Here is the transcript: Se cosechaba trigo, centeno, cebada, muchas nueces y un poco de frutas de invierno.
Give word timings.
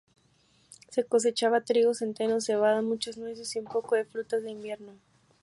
Se 0.89 1.03
cosechaba 1.03 1.61
trigo, 1.61 1.93
centeno, 1.93 2.41
cebada, 2.41 2.81
muchas 2.81 3.17
nueces 3.19 3.55
y 3.55 3.59
un 3.59 3.65
poco 3.65 3.93
de 3.93 4.03
frutas 4.05 4.41
de 4.41 4.49
invierno. 4.49 4.93